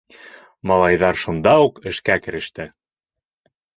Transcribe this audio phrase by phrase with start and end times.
[0.69, 2.67] Малайҙар шунда уҡ эшкә кереште.